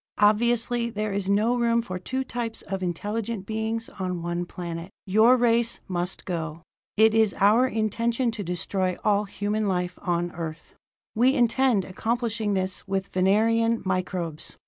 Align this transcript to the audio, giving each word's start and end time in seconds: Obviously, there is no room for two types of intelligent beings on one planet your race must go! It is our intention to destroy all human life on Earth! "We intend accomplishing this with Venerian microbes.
Obviously, 0.17 0.89
there 0.89 1.13
is 1.13 1.29
no 1.29 1.55
room 1.55 1.83
for 1.83 1.99
two 1.99 2.23
types 2.23 2.63
of 2.63 2.81
intelligent 2.81 3.45
beings 3.45 3.87
on 3.99 4.23
one 4.23 4.47
planet 4.47 4.89
your 5.05 5.37
race 5.37 5.79
must 5.87 6.25
go! 6.25 6.63
It 6.97 7.13
is 7.13 7.35
our 7.37 7.67
intention 7.67 8.31
to 8.31 8.43
destroy 8.43 8.97
all 9.03 9.25
human 9.25 9.67
life 9.67 9.99
on 10.01 10.31
Earth! 10.31 10.73
"We 11.13 11.35
intend 11.35 11.85
accomplishing 11.85 12.55
this 12.55 12.87
with 12.87 13.09
Venerian 13.09 13.83
microbes. 13.85 14.57